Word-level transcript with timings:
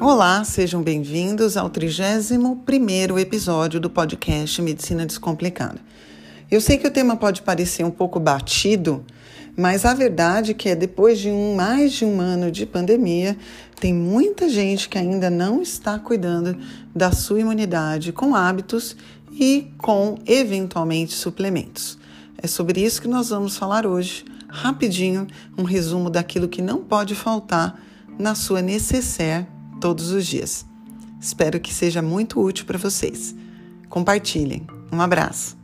Olá, 0.00 0.44
sejam 0.44 0.82
bem-vindos 0.82 1.56
ao 1.56 1.70
31º 1.70 3.18
episódio 3.18 3.80
do 3.80 3.90
podcast 3.90 4.62
Medicina 4.62 5.04
Descomplicada. 5.06 5.80
Eu 6.50 6.60
sei 6.60 6.78
que 6.78 6.86
o 6.86 6.90
tema 6.90 7.16
pode 7.16 7.42
parecer 7.42 7.84
um 7.84 7.90
pouco 7.90 8.20
batido, 8.20 9.04
mas 9.56 9.84
a 9.84 9.92
verdade 9.94 10.52
é 10.52 10.54
que 10.54 10.68
é 10.68 10.74
depois 10.74 11.18
de 11.18 11.30
um, 11.30 11.54
mais 11.54 11.92
de 11.92 12.04
um 12.04 12.20
ano 12.20 12.50
de 12.50 12.66
pandemia, 12.66 13.36
tem 13.80 13.92
muita 13.92 14.48
gente 14.48 14.88
que 14.88 14.98
ainda 14.98 15.28
não 15.28 15.62
está 15.62 15.98
cuidando 15.98 16.56
da 16.94 17.12
sua 17.12 17.40
imunidade 17.40 18.12
com 18.12 18.34
hábitos 18.34 18.96
e 19.32 19.72
com 19.78 20.18
eventualmente 20.26 21.12
suplementos. 21.12 21.98
É 22.42 22.46
sobre 22.46 22.80
isso 22.80 23.00
que 23.02 23.08
nós 23.08 23.30
vamos 23.30 23.56
falar 23.56 23.86
hoje, 23.86 24.24
rapidinho, 24.52 25.26
um 25.56 25.62
resumo 25.62 26.10
daquilo 26.10 26.46
que 26.46 26.60
não 26.60 26.84
pode 26.84 27.14
faltar 27.14 27.80
na 28.18 28.34
sua 28.34 28.60
necessaire 28.60 29.46
todos 29.80 30.10
os 30.10 30.26
dias. 30.26 30.66
Espero 31.18 31.58
que 31.58 31.72
seja 31.72 32.02
muito 32.02 32.38
útil 32.40 32.66
para 32.66 32.78
vocês. 32.78 33.34
Compartilhem. 33.88 34.66
Um 34.92 35.00
abraço. 35.00 35.56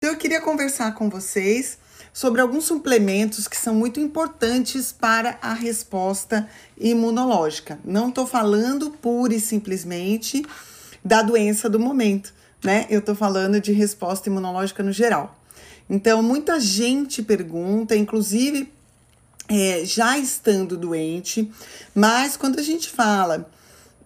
Eu 0.00 0.16
queria 0.16 0.40
conversar 0.40 0.94
com 0.94 1.10
vocês 1.10 1.78
sobre 2.12 2.40
alguns 2.40 2.64
suplementos 2.64 3.48
que 3.48 3.56
são 3.56 3.74
muito 3.74 3.98
importantes 3.98 4.92
para 4.92 5.38
a 5.42 5.52
resposta 5.52 6.48
imunológica. 6.78 7.80
Não 7.84 8.10
estou 8.10 8.26
falando 8.26 8.90
pura 8.90 9.34
e 9.34 9.40
simplesmente 9.40 10.44
da 11.04 11.22
doença 11.22 11.68
do 11.68 11.80
momento, 11.80 12.32
né? 12.64 12.86
Eu 12.88 13.00
estou 13.00 13.14
falando 13.14 13.60
de 13.60 13.72
resposta 13.72 14.28
imunológica 14.28 14.82
no 14.82 14.92
geral. 14.92 15.38
Então, 15.88 16.22
muita 16.22 16.60
gente 16.60 17.22
pergunta, 17.22 17.96
inclusive 17.96 18.72
é, 19.48 19.84
já 19.84 20.16
estando 20.18 20.76
doente, 20.76 21.50
mas 21.94 22.36
quando 22.36 22.58
a 22.58 22.62
gente 22.62 22.88
fala 22.88 23.50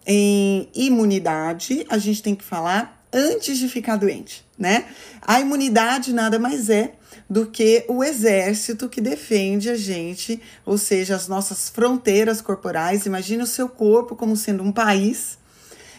em 0.05 0.67
imunidade, 0.73 1.85
a 1.89 1.97
gente 1.97 2.23
tem 2.23 2.35
que 2.35 2.43
falar 2.43 3.05
antes 3.13 3.57
de 3.57 3.69
ficar 3.69 3.95
doente, 3.95 4.45
né? 4.57 4.85
A 5.21 5.39
imunidade 5.39 6.13
nada 6.13 6.39
mais 6.39 6.69
é 6.69 6.93
do 7.29 7.45
que 7.45 7.85
o 7.87 8.03
exército 8.03 8.87
que 8.87 9.01
defende 9.01 9.69
a 9.69 9.75
gente, 9.75 10.41
ou 10.65 10.77
seja, 10.77 11.15
as 11.15 11.27
nossas 11.27 11.69
fronteiras 11.69 12.41
corporais. 12.41 13.05
Imagina 13.05 13.43
o 13.43 13.47
seu 13.47 13.67
corpo 13.67 14.15
como 14.15 14.35
sendo 14.35 14.63
um 14.63 14.71
país. 14.71 15.37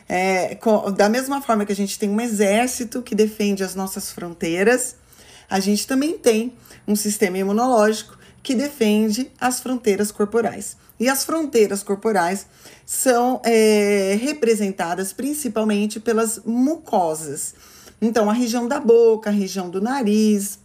É, 0.08 0.54
com, 0.54 0.90
da 0.90 1.08
mesma 1.08 1.42
forma 1.42 1.66
que 1.66 1.72
a 1.72 1.76
gente 1.76 1.98
tem 1.98 2.08
um 2.08 2.20
exército 2.20 3.02
que 3.02 3.14
defende 3.14 3.62
as 3.62 3.74
nossas 3.74 4.10
fronteiras, 4.10 4.96
a 5.50 5.60
gente 5.60 5.86
também 5.86 6.16
tem 6.16 6.52
um 6.86 6.96
sistema 6.96 7.38
imunológico 7.38 8.18
que 8.42 8.54
defende 8.54 9.30
as 9.40 9.60
fronteiras 9.60 10.10
corporais. 10.10 10.76
E 10.98 11.08
as 11.08 11.24
fronteiras 11.24 11.82
corporais 11.82 12.46
são 12.84 13.40
é, 13.44 14.18
representadas 14.20 15.12
principalmente 15.12 16.00
pelas 16.00 16.40
mucosas. 16.44 17.54
Então, 18.00 18.30
a 18.30 18.32
região 18.32 18.66
da 18.66 18.80
boca, 18.80 19.30
a 19.30 19.32
região 19.32 19.68
do 19.68 19.80
nariz, 19.80 20.58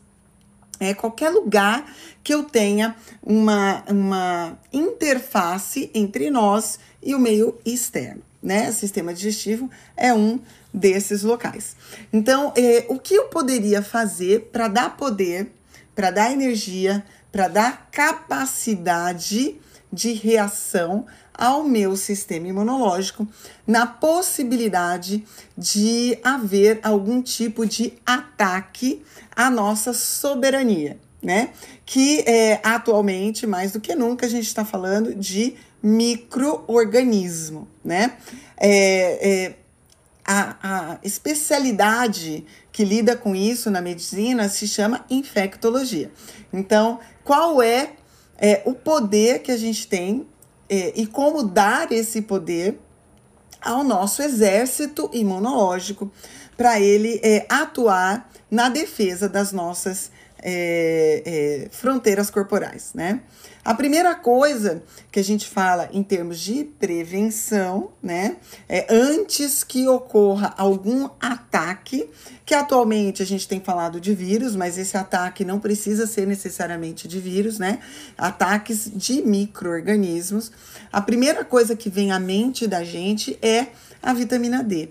é 0.79 0.93
qualquer 0.93 1.29
lugar 1.29 1.85
que 2.23 2.33
eu 2.33 2.43
tenha 2.43 2.95
uma, 3.21 3.83
uma 3.87 4.57
interface 4.71 5.91
entre 5.93 6.29
nós 6.29 6.79
e 7.01 7.13
o 7.13 7.19
meio 7.19 7.57
externo, 7.65 8.21
né? 8.43 8.71
Sistema 8.71 9.13
digestivo 9.13 9.69
é 9.95 10.13
um 10.13 10.39
desses 10.73 11.23
locais. 11.23 11.75
Então, 12.11 12.51
é, 12.57 12.85
o 12.89 12.99
que 12.99 13.15
eu 13.15 13.25
poderia 13.25 13.81
fazer 13.81 14.49
para 14.51 14.67
dar 14.67 14.97
poder, 14.97 15.51
para 15.95 16.11
dar 16.11 16.31
energia, 16.31 17.03
para 17.31 17.47
dar 17.47 17.89
capacidade 17.91 19.55
de 19.91 20.13
reação 20.13 21.05
ao 21.33 21.63
meu 21.63 21.95
sistema 21.95 22.47
imunológico 22.47 23.27
na 23.65 23.87
possibilidade 23.87 25.23
de 25.57 26.17
haver 26.23 26.79
algum 26.83 27.21
tipo 27.21 27.65
de 27.65 27.93
ataque 28.05 29.03
à 29.35 29.49
nossa 29.49 29.93
soberania, 29.93 30.99
né? 31.21 31.49
Que 31.85 32.19
é, 32.21 32.59
atualmente, 32.63 33.47
mais 33.47 33.71
do 33.71 33.79
que 33.79 33.95
nunca, 33.95 34.25
a 34.25 34.29
gente 34.29 34.45
está 34.45 34.63
falando 34.63 35.15
de 35.15 35.55
microorganismo, 35.83 37.67
né? 37.83 38.17
É, 38.57 39.29
é, 39.29 39.55
a, 40.25 40.55
a 40.63 40.99
especialidade 41.03 42.45
que 42.71 42.85
lida 42.85 43.17
com 43.17 43.35
isso 43.35 43.69
na 43.69 43.81
medicina 43.81 44.47
se 44.47 44.65
chama 44.67 45.05
infectologia. 45.09 46.09
Então, 46.51 46.99
qual 47.23 47.61
é, 47.61 47.91
é 48.37 48.61
o 48.65 48.73
poder 48.73 49.39
que 49.39 49.51
a 49.51 49.57
gente 49.57 49.85
tem 49.87 50.25
é, 50.69 50.93
e 50.95 51.05
como 51.05 51.43
dar 51.43 51.91
esse 51.91 52.21
poder 52.21 52.79
ao 53.61 53.83
nosso 53.83 54.21
exército 54.21 55.09
imunológico 55.13 56.11
para 56.55 56.79
ele 56.79 57.19
é, 57.21 57.45
atuar 57.49 58.29
na 58.49 58.69
defesa 58.69 59.27
das 59.27 59.51
nossas 59.51 60.11
é, 60.45 61.23
é, 61.25 61.67
fronteiras 61.71 62.29
corporais, 62.29 62.91
né? 62.93 63.21
A 63.63 63.73
primeira 63.73 64.13
coisa 64.13 64.83
que 65.09 65.21
a 65.21 65.23
gente 65.23 65.47
fala 65.47 65.89
em 65.93 66.03
termos 66.03 66.37
de 66.37 66.65
prevenção, 66.65 67.91
né, 68.03 68.35
é 68.67 68.85
antes 68.89 69.63
que 69.63 69.87
ocorra 69.87 70.53
algum 70.57 71.07
ataque, 71.17 72.09
que 72.45 72.53
atualmente 72.53 73.23
a 73.23 73.25
gente 73.25 73.47
tem 73.47 73.61
falado 73.61 74.01
de 74.01 74.13
vírus, 74.13 74.53
mas 74.53 74.77
esse 74.77 74.97
ataque 74.97 75.45
não 75.45 75.61
precisa 75.61 76.05
ser 76.05 76.27
necessariamente 76.27 77.07
de 77.07 77.21
vírus, 77.21 77.57
né? 77.57 77.79
Ataques 78.17 78.91
de 78.93 79.21
micro-organismos. 79.21 80.51
A 80.91 80.99
primeira 80.99 81.45
coisa 81.45 81.73
que 81.73 81.89
vem 81.89 82.11
à 82.11 82.19
mente 82.19 82.67
da 82.67 82.83
gente 82.83 83.39
é 83.41 83.67
a 84.01 84.13
vitamina 84.13 84.61
D. 84.61 84.89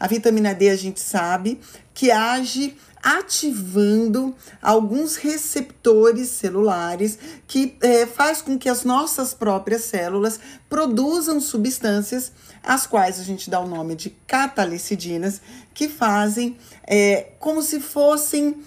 A 0.00 0.06
vitamina 0.06 0.54
D 0.54 0.70
a 0.70 0.76
gente 0.76 0.98
sabe 0.98 1.60
que 1.92 2.10
age 2.10 2.74
ativando 3.02 4.34
alguns 4.60 5.16
receptores 5.16 6.28
celulares 6.28 7.18
que 7.46 7.76
é, 7.82 8.06
faz 8.06 8.42
com 8.42 8.58
que 8.58 8.68
as 8.68 8.84
nossas 8.84 9.32
próprias 9.32 9.84
células 9.84 10.38
produzam 10.68 11.40
substâncias 11.40 12.32
as 12.62 12.86
quais 12.86 13.18
a 13.18 13.22
gente 13.22 13.48
dá 13.48 13.58
o 13.58 13.68
nome 13.68 13.94
de 13.94 14.10
catalicidinas 14.26 15.40
que 15.72 15.88
fazem 15.88 16.58
é, 16.86 17.32
como 17.38 17.62
se 17.62 17.80
fossem 17.80 18.62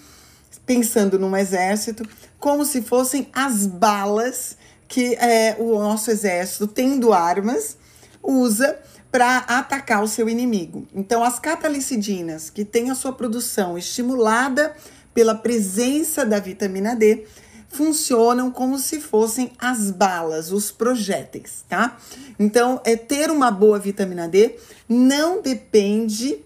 pensando 0.66 1.16
num 1.16 1.36
exército 1.36 2.04
como 2.38 2.64
se 2.64 2.82
fossem 2.82 3.28
as 3.32 3.66
balas 3.66 4.56
que 4.88 5.14
é, 5.14 5.56
o 5.60 5.78
nosso 5.78 6.10
exército 6.10 6.66
tendo 6.66 7.12
armas 7.12 7.76
usa 8.20 8.76
para 9.14 9.36
atacar 9.46 10.02
o 10.02 10.08
seu 10.08 10.28
inimigo. 10.28 10.88
Então, 10.92 11.22
as 11.22 11.38
catalicidinas, 11.38 12.50
que 12.50 12.64
têm 12.64 12.90
a 12.90 12.96
sua 12.96 13.12
produção 13.12 13.78
estimulada 13.78 14.74
pela 15.14 15.36
presença 15.36 16.26
da 16.26 16.40
vitamina 16.40 16.96
D, 16.96 17.24
funcionam 17.68 18.50
como 18.50 18.76
se 18.76 19.00
fossem 19.00 19.52
as 19.56 19.92
balas, 19.92 20.50
os 20.50 20.72
projéteis, 20.72 21.64
tá? 21.68 21.96
Então, 22.40 22.80
é 22.84 22.96
ter 22.96 23.30
uma 23.30 23.52
boa 23.52 23.78
vitamina 23.78 24.26
D 24.26 24.56
não 24.88 25.40
depende, 25.40 26.44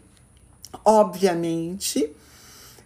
obviamente, 0.85 2.15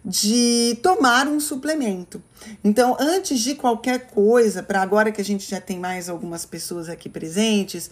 de 0.05 0.77
tomar 0.81 1.27
um 1.27 1.39
suplemento. 1.39 2.21
Então, 2.63 2.97
antes 2.99 3.39
de 3.39 3.55
qualquer 3.55 4.07
coisa, 4.07 4.61
para 4.61 4.81
agora 4.81 5.11
que 5.11 5.21
a 5.21 5.25
gente 5.25 5.49
já 5.49 5.61
tem 5.61 5.79
mais 5.79 6.09
algumas 6.09 6.45
pessoas 6.45 6.89
aqui 6.89 7.07
presentes, 7.07 7.89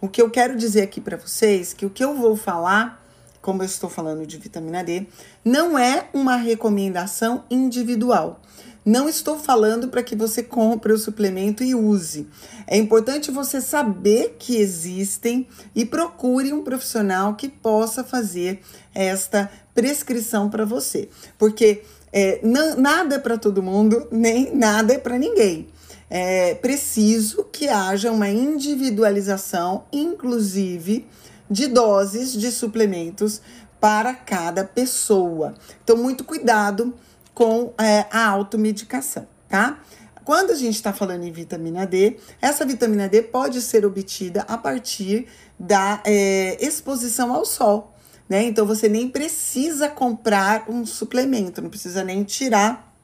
o 0.00 0.08
que 0.08 0.20
eu 0.20 0.28
quero 0.28 0.56
dizer 0.56 0.82
aqui 0.82 1.00
para 1.00 1.16
vocês 1.16 1.72
que 1.72 1.86
o 1.86 1.90
que 1.90 2.02
eu 2.02 2.16
vou 2.16 2.36
falar, 2.36 3.06
como 3.40 3.62
eu 3.62 3.66
estou 3.66 3.88
falando 3.88 4.26
de 4.26 4.38
vitamina 4.38 4.82
D, 4.82 5.06
não 5.44 5.78
é 5.78 6.08
uma 6.12 6.34
recomendação 6.34 7.44
individual. 7.48 8.40
Não 8.84 9.08
estou 9.08 9.38
falando 9.38 9.88
para 9.88 10.02
que 10.02 10.16
você 10.16 10.42
compre 10.42 10.92
o 10.92 10.98
suplemento 10.98 11.62
e 11.62 11.74
use. 11.74 12.26
É 12.66 12.76
importante 12.76 13.30
você 13.30 13.60
saber 13.60 14.36
que 14.38 14.56
existem 14.56 15.46
e 15.74 15.84
procure 15.84 16.52
um 16.52 16.62
profissional 16.62 17.34
que 17.34 17.48
possa 17.48 18.02
fazer 18.02 18.60
esta 18.94 19.50
prescrição 19.74 20.50
para 20.50 20.64
você. 20.64 21.08
Porque 21.38 21.82
é, 22.12 22.40
nada 22.76 23.14
é 23.14 23.18
para 23.18 23.38
todo 23.38 23.62
mundo, 23.62 24.08
nem 24.10 24.54
nada 24.54 24.94
é 24.94 24.98
para 24.98 25.18
ninguém 25.18 25.68
é 26.14 26.54
preciso 26.54 27.44
que 27.44 27.70
haja 27.70 28.12
uma 28.12 28.28
individualização, 28.28 29.84
inclusive 29.90 31.06
de 31.50 31.66
doses 31.66 32.34
de 32.34 32.52
suplementos 32.52 33.40
para 33.80 34.12
cada 34.12 34.62
pessoa. 34.62 35.54
Então, 35.82 35.96
muito 35.96 36.22
cuidado 36.22 36.92
com 37.42 37.74
é, 37.76 38.06
a 38.08 38.28
automedicação, 38.28 39.26
tá? 39.48 39.80
Quando 40.24 40.52
a 40.52 40.54
gente 40.54 40.76
está 40.76 40.92
falando 40.92 41.24
em 41.24 41.32
vitamina 41.32 41.84
D, 41.84 42.16
essa 42.40 42.64
vitamina 42.64 43.08
D 43.08 43.20
pode 43.20 43.60
ser 43.60 43.84
obtida 43.84 44.42
a 44.42 44.56
partir 44.56 45.26
da 45.58 46.00
é, 46.04 46.56
exposição 46.64 47.34
ao 47.34 47.44
sol, 47.44 47.92
né? 48.28 48.44
Então 48.44 48.64
você 48.64 48.88
nem 48.88 49.08
precisa 49.08 49.88
comprar 49.88 50.70
um 50.70 50.86
suplemento, 50.86 51.60
não 51.60 51.68
precisa 51.68 52.04
nem 52.04 52.22
tirar 52.22 52.94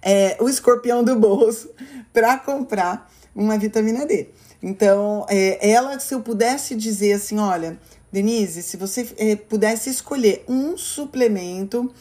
é, 0.00 0.36
o 0.38 0.48
escorpião 0.48 1.02
do 1.02 1.16
bolso 1.16 1.70
para 2.14 2.38
comprar 2.38 3.10
uma 3.34 3.58
vitamina 3.58 4.06
D. 4.06 4.28
Então, 4.62 5.26
é, 5.28 5.68
ela, 5.68 5.98
se 5.98 6.14
eu 6.14 6.20
pudesse 6.20 6.76
dizer 6.76 7.14
assim, 7.14 7.40
olha, 7.40 7.80
Denise, 8.12 8.62
se 8.62 8.76
você 8.76 9.08
é, 9.16 9.34
pudesse 9.34 9.90
escolher 9.90 10.44
um 10.48 10.76
suplemento 10.76 11.92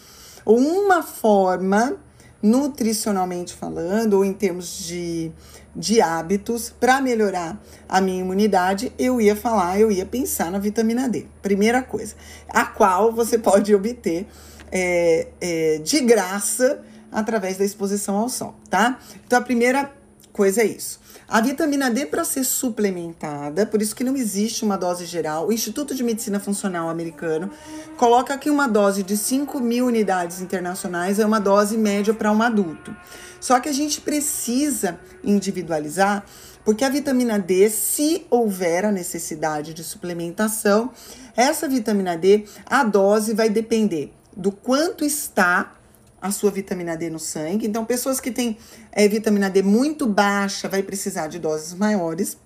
ou 0.48 0.58
uma 0.58 1.04
forma, 1.04 1.98
nutricionalmente 2.42 3.54
falando, 3.54 4.14
ou 4.14 4.24
em 4.24 4.32
termos 4.32 4.80
de, 4.88 5.30
de 5.76 6.02
hábitos, 6.02 6.70
para 6.70 7.02
melhorar 7.02 7.62
a 7.90 8.00
minha 8.00 8.22
imunidade, 8.22 8.94
eu 8.98 9.20
ia 9.20 9.36
falar, 9.36 9.78
eu 9.78 9.92
ia 9.92 10.06
pensar 10.06 10.50
na 10.50 10.58
vitamina 10.58 11.10
D. 11.10 11.26
Primeira 11.42 11.84
coisa, 11.84 12.16
a 12.48 12.64
qual 12.64 13.12
você 13.12 13.38
pode 13.38 13.76
obter 13.76 14.26
é, 14.72 15.28
é, 15.42 15.78
de 15.80 16.00
graça 16.00 16.82
através 17.12 17.58
da 17.58 17.66
exposição 17.66 18.16
ao 18.16 18.30
sol, 18.30 18.56
tá? 18.70 19.00
Então, 19.26 19.40
a 19.40 19.42
primeira 19.42 19.92
coisa 20.38 20.62
é 20.62 20.66
isso. 20.66 21.00
A 21.28 21.42
vitamina 21.42 21.90
D 21.90 22.06
para 22.06 22.24
ser 22.24 22.44
suplementada, 22.44 23.66
por 23.66 23.82
isso 23.82 23.96
que 23.96 24.04
não 24.04 24.16
existe 24.16 24.64
uma 24.64 24.78
dose 24.78 25.06
geral. 25.06 25.48
O 25.48 25.52
Instituto 25.52 25.96
de 25.96 26.04
Medicina 26.04 26.40
Funcional 26.40 26.88
americano 26.88 27.50
coloca 27.98 28.36
aqui 28.36 28.50
uma 28.50 28.68
dose 28.68 29.02
de 29.02 29.18
5 29.18 29.60
mil 29.60 29.88
unidades 29.88 30.40
internacionais, 30.40 31.20
é 31.20 31.26
uma 31.26 31.40
dose 31.40 31.76
média 31.76 32.14
para 32.14 32.32
um 32.32 32.42
adulto. 32.42 32.96
Só 33.42 33.60
que 33.60 33.68
a 33.68 33.74
gente 33.74 34.00
precisa 34.00 35.00
individualizar, 35.24 36.24
porque 36.64 36.86
a 36.86 36.90
vitamina 36.90 37.40
D, 37.40 37.70
se 37.70 38.26
houver 38.30 38.86
a 38.86 38.92
necessidade 38.92 39.74
de 39.74 39.84
suplementação, 39.84 40.92
essa 41.36 41.68
vitamina 41.68 42.16
D, 42.16 42.46
a 42.66 42.84
dose 42.84 43.34
vai 43.34 43.50
depender 43.50 44.14
do 44.36 44.52
quanto 44.52 45.04
está 45.04 45.77
a 46.22 46.32
sua 46.32 46.52
vitamina 46.52 46.96
D 46.96 47.10
no 47.10 47.20
sangue. 47.20 47.68
Então, 47.68 47.86
pessoas 47.86 48.20
que 48.20 48.32
têm 48.32 48.58
é, 48.92 49.08
vitamina 49.08 49.50
D 49.50 49.62
muito 49.62 50.08
baixa 50.08 50.68
vai 50.68 50.84
precisar 50.84 51.28
de 51.28 51.40
doses 51.40 51.74
maiores. 51.74 52.38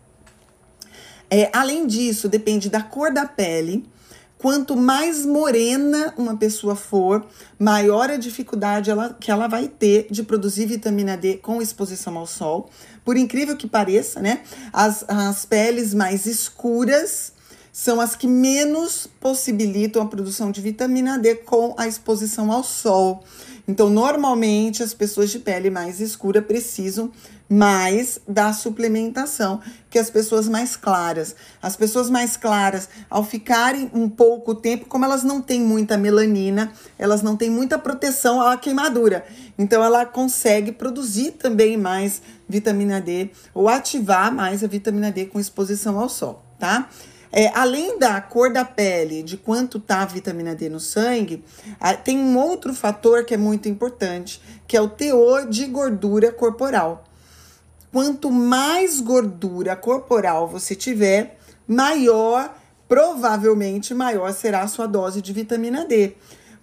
É, 1.30 1.50
além 1.54 1.88
disso, 1.88 2.28
depende 2.28 2.70
da 2.70 2.82
cor 2.82 3.14
da 3.14 3.26
pele. 3.26 3.90
Quanto 4.38 4.76
mais 4.76 5.24
morena 5.24 6.14
uma 6.18 6.36
pessoa 6.36 6.76
for, 6.76 7.26
maior 7.60 8.10
a 8.10 8.18
dificuldade 8.18 8.90
ela, 8.90 9.16
que 9.20 9.30
ela 9.30 9.48
vai 9.48 9.68
ter 9.68 10.08
de 10.10 10.24
produzir 10.24 10.66
vitamina 10.66 11.16
D 11.16 11.38
com 11.38 11.62
exposição 11.62 12.18
ao 12.18 12.26
sol. 12.26 12.68
Por 13.06 13.16
incrível 13.16 13.56
que 13.56 13.68
pareça, 13.68 14.20
né? 14.20 14.42
As, 14.74 15.06
as 15.08 15.46
peles 15.46 15.94
mais 15.94 16.26
escuras 16.26 17.34
são 17.72 18.02
as 18.02 18.16
que 18.16 18.28
menos 18.28 19.08
possibilitam 19.20 20.02
a 20.02 20.08
produção 20.08 20.52
de 20.52 20.60
vitamina 20.60 21.18
D 21.18 21.36
com 21.36 21.74
a 21.78 21.88
exposição 21.88 22.52
ao 22.52 22.64
sol. 22.64 23.24
Então, 23.68 23.90
normalmente, 23.90 24.84
as 24.84 24.94
pessoas 24.94 25.30
de 25.30 25.40
pele 25.40 25.70
mais 25.70 26.00
escura 26.00 26.42
precisam 26.42 27.12
mais 27.50 28.20
da 28.26 28.54
suplementação 28.54 29.60
que 29.90 30.00
as 30.00 30.10
pessoas 30.10 30.48
mais 30.48 30.78
claras. 30.78 31.36
As 31.62 31.76
pessoas 31.76 32.10
mais 32.10 32.38
claras, 32.38 32.88
ao 33.10 33.26
ficarem 33.26 33.92
um 33.94 34.08
pouco 34.08 34.56
tempo, 34.56 34.86
como 34.86 35.04
elas 35.04 35.24
não 35.24 35.42
têm 35.42 35.62
muita 35.62 35.98
melanina, 35.98 36.72
elas 36.98 37.22
não 37.22 37.36
têm 37.36 37.50
muita 37.50 37.78
proteção 37.78 38.42
à 38.42 38.56
queimadura. 38.56 39.26
Então, 39.58 39.84
ela 39.84 40.06
consegue 40.06 40.72
produzir 40.72 41.32
também 41.32 41.76
mais 41.76 42.22
vitamina 42.48 43.02
D 43.02 43.30
ou 43.54 43.68
ativar 43.68 44.34
mais 44.34 44.64
a 44.64 44.68
vitamina 44.68 45.12
D 45.12 45.26
com 45.26 45.40
exposição 45.40 46.00
ao 46.00 46.08
sol, 46.08 46.44
tá? 46.58 46.90
É, 47.32 47.48
além 47.56 47.98
da 47.98 48.20
cor 48.20 48.52
da 48.52 48.66
pele, 48.66 49.24
de 49.24 49.38
quanto 49.38 49.80
tá 49.80 50.02
a 50.02 50.06
vitamina 50.06 50.54
D 50.54 50.68
no 50.68 50.80
sangue, 50.80 51.44
tem 52.04 52.18
um 52.18 52.38
outro 52.38 52.74
fator 52.74 53.24
que 53.24 53.34
é 53.34 53.38
muito 53.38 53.70
importante, 53.70 54.42
que 54.68 54.76
é 54.76 54.82
o 54.82 54.90
teor 54.90 55.48
de 55.48 55.66
gordura 55.66 56.32
corporal. 56.32 57.06
Quanto 57.92 58.32
mais 58.32 59.00
gordura 59.00 59.76
corporal 59.76 60.48
você 60.48 60.76
tiver, 60.76 61.38
maior, 61.68 62.54
provavelmente 62.88 63.94
maior 63.94 64.34
será 64.34 64.62
a 64.62 64.68
sua 64.68 64.86
dose 64.86 65.22
de 65.22 65.32
vitamina 65.32 65.86
D. 65.86 66.16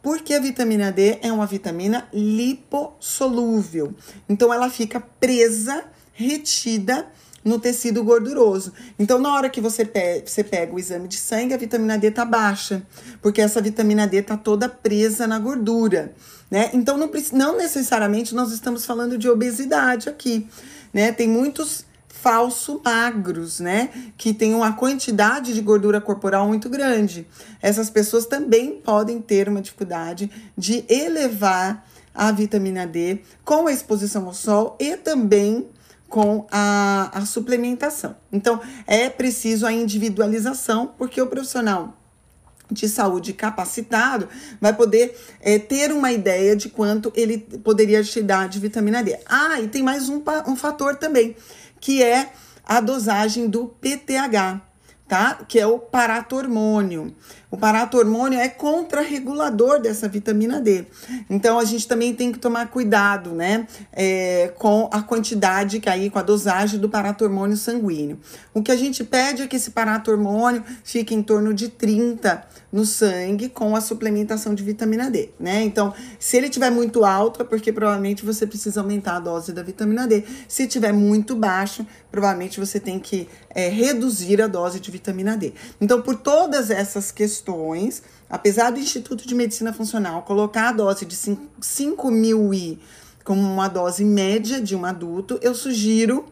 Porque 0.02 0.32
a 0.32 0.40
vitamina 0.40 0.92
D 0.92 1.18
é 1.22 1.32
uma 1.32 1.46
vitamina 1.46 2.08
lipossolúvel. 2.12 3.94
Então 4.28 4.52
ela 4.52 4.70
fica 4.70 5.00
presa, 5.00 5.84
retida 6.12 7.06
no 7.44 7.58
tecido 7.58 8.02
gorduroso. 8.04 8.72
Então, 8.98 9.18
na 9.18 9.34
hora 9.34 9.48
que 9.48 9.60
você, 9.60 9.84
pe 9.84 10.22
você 10.24 10.42
pega 10.44 10.74
o 10.74 10.78
exame 10.78 11.08
de 11.08 11.16
sangue, 11.16 11.54
a 11.54 11.56
vitamina 11.56 11.98
D 11.98 12.10
tá 12.10 12.24
baixa, 12.24 12.82
porque 13.22 13.40
essa 13.40 13.60
vitamina 13.60 14.06
D 14.06 14.22
tá 14.22 14.36
toda 14.36 14.68
presa 14.68 15.26
na 15.26 15.38
gordura, 15.38 16.12
né? 16.50 16.70
Então, 16.72 16.96
não, 16.96 17.10
não 17.32 17.56
necessariamente 17.56 18.34
nós 18.34 18.52
estamos 18.52 18.84
falando 18.84 19.16
de 19.16 19.28
obesidade 19.28 20.08
aqui, 20.08 20.48
né? 20.92 21.12
Tem 21.12 21.28
muitos 21.28 21.86
falso 22.08 22.80
magros, 22.84 23.60
né? 23.60 23.90
Que 24.16 24.34
tem 24.34 24.54
uma 24.54 24.72
quantidade 24.72 25.54
de 25.54 25.60
gordura 25.60 26.00
corporal 26.00 26.48
muito 26.48 26.68
grande. 26.68 27.26
Essas 27.62 27.88
pessoas 27.88 28.26
também 28.26 28.80
podem 28.80 29.20
ter 29.20 29.48
uma 29.48 29.62
dificuldade 29.62 30.30
de 30.56 30.84
elevar 30.88 31.86
a 32.12 32.32
vitamina 32.32 32.84
D 32.86 33.20
com 33.44 33.68
a 33.68 33.72
exposição 33.72 34.26
ao 34.26 34.34
sol 34.34 34.76
e 34.80 34.96
também 34.96 35.68
com 36.08 36.46
a, 36.50 37.10
a 37.12 37.26
suplementação. 37.26 38.16
Então, 38.32 38.60
é 38.86 39.08
preciso 39.10 39.66
a 39.66 39.72
individualização, 39.72 40.94
porque 40.98 41.20
o 41.20 41.26
profissional 41.26 41.94
de 42.70 42.88
saúde 42.88 43.32
capacitado 43.32 44.28
vai 44.60 44.74
poder 44.74 45.16
é, 45.40 45.58
ter 45.58 45.92
uma 45.92 46.12
ideia 46.12 46.54
de 46.54 46.68
quanto 46.68 47.12
ele 47.14 47.38
poderia 47.38 48.02
te 48.02 48.22
dar 48.22 48.48
de 48.48 48.58
vitamina 48.58 49.02
D. 49.02 49.18
Ah, 49.26 49.60
e 49.60 49.68
tem 49.68 49.82
mais 49.82 50.08
um, 50.08 50.22
um 50.46 50.56
fator 50.56 50.96
também, 50.96 51.34
que 51.80 52.02
é 52.02 52.30
a 52.64 52.80
dosagem 52.80 53.48
do 53.48 53.66
PTH, 53.66 54.60
tá? 55.06 55.38
Que 55.48 55.58
é 55.58 55.66
o 55.66 55.78
paratormônio. 55.78 57.14
O 57.50 57.56
paratormônio 57.56 58.38
é 58.38 58.48
contrarregulador 58.48 59.80
dessa 59.80 60.06
vitamina 60.06 60.60
D. 60.60 60.84
Então 61.30 61.58
a 61.58 61.64
gente 61.64 61.88
também 61.88 62.14
tem 62.14 62.30
que 62.30 62.38
tomar 62.38 62.68
cuidado, 62.68 63.30
né? 63.30 63.66
É, 63.90 64.52
com 64.58 64.88
a 64.92 65.00
quantidade 65.00 65.80
que 65.80 65.88
aí, 65.88 66.10
com 66.10 66.18
a 66.18 66.22
dosagem 66.22 66.78
do 66.78 66.90
paratormônio 66.90 67.56
sanguíneo. 67.56 68.20
O 68.52 68.62
que 68.62 68.70
a 68.70 68.76
gente 68.76 69.02
pede 69.02 69.42
é 69.42 69.46
que 69.46 69.56
esse 69.56 69.70
paratormônio 69.70 70.62
fique 70.84 71.14
em 71.14 71.22
torno 71.22 71.54
de 71.54 71.68
30 71.68 72.46
no 72.70 72.84
sangue 72.84 73.48
com 73.48 73.74
a 73.74 73.80
suplementação 73.80 74.54
de 74.54 74.62
vitamina 74.62 75.10
D, 75.10 75.30
né? 75.40 75.62
Então, 75.62 75.94
se 76.18 76.36
ele 76.36 76.50
tiver 76.50 76.68
muito 76.68 77.02
alto, 77.02 77.40
é 77.40 77.44
porque 77.46 77.72
provavelmente 77.72 78.26
você 78.26 78.46
precisa 78.46 78.80
aumentar 78.80 79.16
a 79.16 79.20
dose 79.20 79.54
da 79.54 79.62
vitamina 79.62 80.06
D. 80.06 80.22
Se 80.46 80.66
tiver 80.66 80.92
muito 80.92 81.34
baixo, 81.34 81.86
provavelmente 82.10 82.60
você 82.60 82.78
tem 82.78 82.98
que 82.98 83.26
é, 83.54 83.68
reduzir 83.68 84.42
a 84.42 84.46
dose 84.46 84.80
de 84.80 84.90
vitamina 84.90 85.34
D. 85.34 85.54
Então, 85.80 86.02
por 86.02 86.16
todas 86.16 86.68
essas 86.68 87.10
questões 87.10 87.37
questões, 87.38 88.02
apesar 88.28 88.70
do 88.70 88.78
Instituto 88.78 89.26
de 89.26 89.34
Medicina 89.34 89.72
Funcional 89.72 90.22
colocar 90.22 90.68
a 90.68 90.72
dose 90.72 91.04
de 91.04 91.16
5 91.60 92.10
mil 92.10 92.52
I 92.52 92.78
como 93.24 93.40
uma 93.40 93.68
dose 93.68 94.04
média 94.04 94.60
de 94.60 94.74
um 94.74 94.84
adulto, 94.84 95.38
eu 95.42 95.54
sugiro 95.54 96.26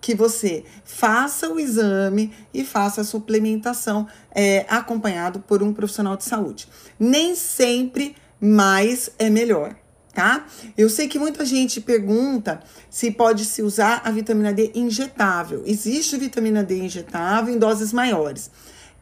que 0.00 0.14
você 0.14 0.64
faça 0.84 1.48
o 1.48 1.58
exame 1.58 2.30
e 2.52 2.62
faça 2.62 3.00
a 3.00 3.04
suplementação 3.04 4.06
é, 4.30 4.66
acompanhado 4.68 5.40
por 5.40 5.62
um 5.62 5.72
profissional 5.72 6.16
de 6.16 6.24
saúde. 6.24 6.68
Nem 7.00 7.34
sempre 7.34 8.14
mais 8.38 9.10
é 9.18 9.30
melhor, 9.30 9.74
tá? 10.12 10.46
Eu 10.76 10.90
sei 10.90 11.08
que 11.08 11.18
muita 11.18 11.44
gente 11.44 11.80
pergunta 11.80 12.60
se 12.90 13.10
pode 13.10 13.46
se 13.46 13.62
usar 13.62 14.02
a 14.04 14.10
vitamina 14.10 14.52
D 14.52 14.72
injetável. 14.74 15.62
Existe 15.64 16.18
vitamina 16.18 16.62
D 16.62 16.78
injetável 16.78 17.52
em 17.52 17.58
doses 17.58 17.94
maiores. 17.94 18.50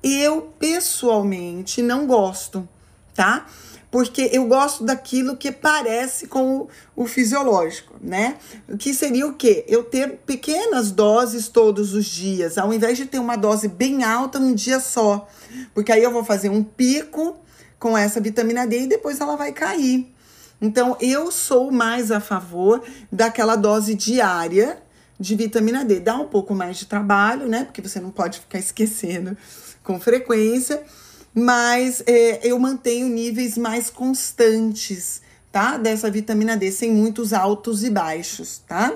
Eu, 0.07 0.53
pessoalmente, 0.59 1.81
não 1.81 2.07
gosto, 2.07 2.69
tá? 3.15 3.47
Porque 3.91 4.29
eu 4.35 4.45
gosto 4.47 4.85
daquilo 4.85 5.35
que 5.35 5.51
parece 5.51 6.27
com 6.27 6.59
o, 6.59 6.69
o 6.95 7.07
fisiológico, 7.07 7.95
né? 8.03 8.37
O 8.69 8.77
que 8.77 8.93
seria 8.93 9.27
o 9.27 9.33
quê? 9.33 9.65
Eu 9.67 9.83
ter 9.83 10.19
pequenas 10.27 10.91
doses 10.91 11.49
todos 11.49 11.95
os 11.95 12.05
dias, 12.05 12.59
ao 12.59 12.71
invés 12.75 12.99
de 12.99 13.07
ter 13.07 13.19
uma 13.19 13.37
dose 13.37 13.67
bem 13.67 14.05
alta 14.05 14.39
num 14.39 14.55
dia 14.55 14.79
só. 14.79 15.27
Porque 15.73 15.91
aí 15.91 16.03
eu 16.03 16.11
vou 16.11 16.23
fazer 16.23 16.51
um 16.51 16.63
pico 16.63 17.39
com 17.79 17.97
essa 17.97 18.21
vitamina 18.21 18.67
D 18.67 18.83
e 18.83 18.87
depois 18.87 19.19
ela 19.21 19.37
vai 19.37 19.53
cair. 19.53 20.13
Então, 20.61 20.99
eu 21.01 21.33
sou 21.33 21.71
mais 21.71 22.11
a 22.11 22.21
favor 22.21 22.83
daquela 23.11 23.57
dose 23.57 23.95
diária 23.95 24.84
de 25.19 25.35
vitamina 25.35 25.85
D. 25.85 26.01
Dá 26.01 26.17
um 26.17 26.27
pouco 26.27 26.55
mais 26.55 26.77
de 26.77 26.87
trabalho, 26.87 27.49
né? 27.49 27.65
Porque 27.65 27.83
você 27.83 28.01
não 28.01 28.11
pode 28.11 28.41
ficar 28.41 28.59
esquecendo 28.59 29.37
com 29.83 30.01
frequência, 30.01 30.83
mas 31.35 32.03
é, 32.07 32.47
eu 32.47 32.59
mantenho 32.59 33.09
níveis 33.09 33.59
mais 33.59 33.91
constantes, 33.91 35.21
tá? 35.53 35.77
Dessa 35.77 36.11
vitamina 36.11 36.57
D, 36.57 36.71
sem 36.71 36.91
muitos 36.91 37.33
altos 37.33 37.85
e 37.85 37.91
baixos, 37.91 38.63
tá? 38.67 38.95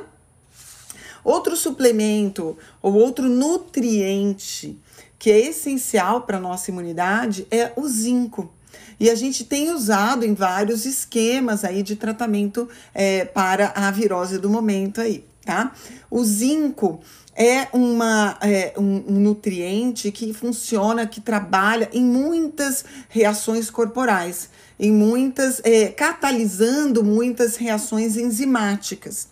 Outro 1.24 1.56
suplemento 1.56 2.56
ou 2.80 2.94
outro 2.94 3.28
nutriente 3.28 4.78
que 5.18 5.30
é 5.30 5.38
essencial 5.40 6.22
para 6.22 6.38
nossa 6.38 6.70
imunidade 6.70 7.46
é 7.50 7.72
o 7.76 7.88
zinco. 7.88 8.52
E 9.00 9.10
a 9.10 9.14
gente 9.14 9.44
tem 9.44 9.70
usado 9.70 10.24
em 10.24 10.34
vários 10.34 10.84
esquemas 10.84 11.64
aí 11.64 11.82
de 11.82 11.96
tratamento 11.96 12.68
é, 12.94 13.24
para 13.24 13.72
a 13.74 13.90
virose 13.90 14.38
do 14.38 14.50
momento 14.50 15.00
aí, 15.00 15.24
tá? 15.48 15.72
O 16.10 16.22
zinco 16.22 17.00
é, 17.34 17.68
uma, 17.72 18.36
é 18.42 18.74
um, 18.76 19.02
um, 19.08 19.18
nutriente 19.18 20.12
que 20.12 20.34
funciona, 20.34 21.06
que 21.06 21.22
trabalha 21.22 21.88
em 21.90 22.04
muitas 22.04 22.84
reações 23.08 23.70
corporais, 23.70 24.50
em 24.78 24.92
muitas, 24.92 25.62
é, 25.64 25.86
catalisando 25.88 27.02
muitas 27.02 27.56
reações 27.56 28.18
enzimáticas. 28.18 29.28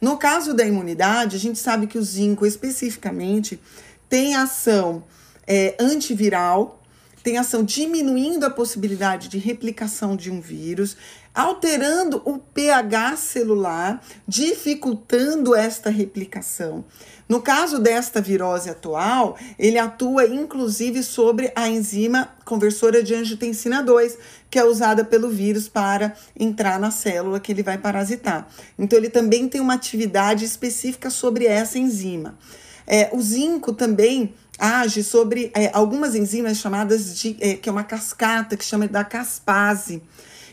No 0.00 0.16
caso 0.16 0.54
da 0.54 0.64
imunidade, 0.64 1.34
a 1.34 1.38
gente 1.40 1.58
sabe 1.58 1.88
que 1.88 1.98
o 1.98 2.04
zinco 2.04 2.46
especificamente 2.46 3.60
tem 4.08 4.36
ação 4.36 5.02
é, 5.48 5.74
antiviral, 5.80 6.80
tem 7.24 7.38
ação 7.38 7.64
diminuindo 7.64 8.46
a 8.46 8.50
possibilidade 8.50 9.28
de 9.28 9.38
replicação 9.38 10.14
de 10.14 10.30
um 10.30 10.40
vírus, 10.40 10.96
alterando 11.36 12.22
o 12.24 12.38
pH 12.38 13.16
celular, 13.18 14.02
dificultando 14.26 15.54
esta 15.54 15.90
replicação. 15.90 16.82
No 17.28 17.42
caso 17.42 17.78
desta 17.78 18.22
virose 18.22 18.70
atual, 18.70 19.36
ele 19.58 19.78
atua 19.78 20.26
inclusive 20.26 21.02
sobre 21.02 21.52
a 21.54 21.68
enzima 21.68 22.30
conversora 22.44 23.02
de 23.02 23.14
angiotensina 23.14 23.82
2, 23.82 24.16
que 24.48 24.58
é 24.58 24.64
usada 24.64 25.04
pelo 25.04 25.28
vírus 25.28 25.68
para 25.68 26.14
entrar 26.38 26.80
na 26.80 26.90
célula 26.90 27.38
que 27.38 27.52
ele 27.52 27.62
vai 27.62 27.76
parasitar. 27.76 28.48
Então, 28.78 28.98
ele 28.98 29.10
também 29.10 29.46
tem 29.46 29.60
uma 29.60 29.74
atividade 29.74 30.42
específica 30.42 31.10
sobre 31.10 31.44
essa 31.44 31.78
enzima. 31.78 32.38
É, 32.86 33.10
o 33.12 33.20
zinco 33.20 33.72
também 33.72 34.32
age 34.58 35.02
sobre 35.02 35.50
é, 35.54 35.70
algumas 35.72 36.14
enzimas 36.14 36.58
chamadas 36.58 37.18
de, 37.18 37.36
é, 37.40 37.54
que 37.54 37.68
é 37.68 37.72
uma 37.72 37.84
cascata, 37.84 38.56
que 38.56 38.64
chama 38.64 38.88
da 38.88 39.04
caspase. 39.04 40.02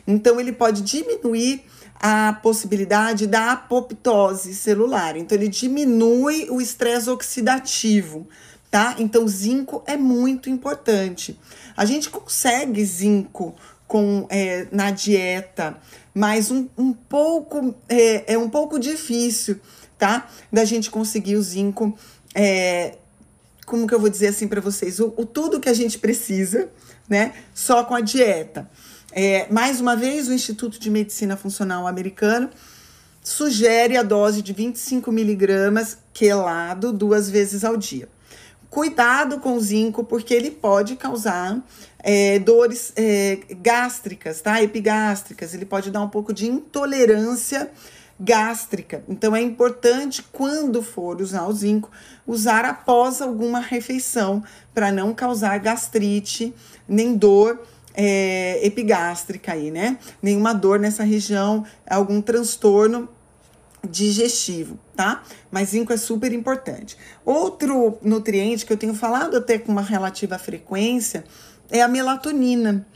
Então, 0.05 0.39
ele 0.39 0.51
pode 0.51 0.81
diminuir 0.81 1.63
a 1.99 2.33
possibilidade 2.33 3.27
da 3.27 3.53
apoptose 3.53 4.53
celular. 4.53 5.15
Então, 5.15 5.37
ele 5.37 5.47
diminui 5.47 6.47
o 6.49 6.59
estresse 6.59 7.09
oxidativo, 7.09 8.27
tá? 8.69 8.95
Então, 8.99 9.25
zinco 9.27 9.81
é 9.85 9.95
muito 9.95 10.49
importante. 10.49 11.39
A 11.77 11.85
gente 11.85 12.09
consegue 12.09 12.83
zinco 12.83 13.55
com, 13.87 14.27
é, 14.29 14.67
na 14.71 14.91
dieta, 14.91 15.77
mas 16.13 16.51
um, 16.51 16.67
um 16.77 16.91
pouco 16.91 17.73
é, 17.87 18.33
é 18.33 18.37
um 18.37 18.49
pouco 18.49 18.77
difícil, 18.77 19.59
tá? 19.97 20.27
Da 20.51 20.65
gente 20.65 20.91
conseguir 20.91 21.37
o 21.37 21.41
zinco. 21.41 21.97
É, 22.35 22.97
como 23.65 23.87
que 23.87 23.93
eu 23.93 23.99
vou 23.99 24.09
dizer 24.09 24.27
assim 24.27 24.47
para 24.47 24.61
vocês? 24.61 24.99
O, 24.99 25.13
o 25.17 25.25
tudo 25.25 25.59
que 25.59 25.69
a 25.69 25.73
gente 25.73 25.97
precisa, 25.97 26.69
né? 27.07 27.33
Só 27.53 27.83
com 27.83 27.95
a 27.95 28.01
dieta. 28.01 28.69
É, 29.11 29.47
mais 29.51 29.79
uma 29.79 29.95
vez, 29.95 30.27
o 30.27 30.33
Instituto 30.33 30.79
de 30.79 30.89
Medicina 30.89 31.37
Funcional 31.37 31.87
americano 31.87 32.49
sugere 33.21 33.95
a 33.95 34.03
dose 34.03 34.41
de 34.41 34.51
25 34.51 35.11
miligramas 35.11 35.97
quelado 36.13 36.91
duas 36.91 37.29
vezes 37.29 37.63
ao 37.63 37.77
dia. 37.77 38.09
Cuidado 38.69 39.39
com 39.39 39.53
o 39.53 39.61
zinco, 39.61 40.03
porque 40.03 40.33
ele 40.33 40.49
pode 40.49 40.95
causar 40.95 41.63
é, 41.99 42.39
dores 42.39 42.91
é, 42.95 43.39
gástricas, 43.61 44.41
tá? 44.41 44.61
Epigástricas. 44.61 45.53
Ele 45.53 45.65
pode 45.65 45.91
dar 45.91 46.01
um 46.01 46.09
pouco 46.09 46.33
de 46.33 46.47
intolerância 46.47 47.71
gástrica. 48.23 49.03
Então 49.09 49.35
é 49.35 49.41
importante, 49.41 50.23
quando 50.31 50.81
for 50.81 51.21
usar 51.21 51.45
o 51.45 51.53
zinco, 51.53 51.91
usar 52.25 52.63
após 52.63 53.21
alguma 53.21 53.59
refeição, 53.59 54.41
para 54.73 54.91
não 54.91 55.13
causar 55.13 55.59
gastrite 55.59 56.53
nem 56.87 57.15
dor 57.15 57.61
é, 57.93 58.65
epigástrica 58.65 59.51
aí, 59.51 59.69
né? 59.69 59.97
Nenhuma 60.21 60.53
dor 60.53 60.79
nessa 60.79 61.03
região, 61.03 61.65
algum 61.85 62.21
transtorno 62.21 63.09
digestivo, 63.87 64.79
tá? 64.95 65.21
Mas 65.51 65.69
zinco 65.69 65.91
é 65.91 65.97
super 65.97 66.31
importante. 66.31 66.97
Outro 67.25 67.97
nutriente 68.01 68.65
que 68.65 68.71
eu 68.71 68.77
tenho 68.77 68.93
falado 68.93 69.35
até 69.35 69.59
com 69.59 69.71
uma 69.71 69.81
relativa 69.81 70.39
frequência 70.39 71.25
é 71.69 71.81
a 71.81 71.89
melatonina. 71.89 72.87